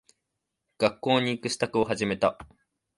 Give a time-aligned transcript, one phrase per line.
[0.79, 2.39] 学校に行く支度を始めた。